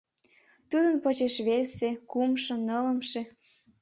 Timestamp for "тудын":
0.69-0.95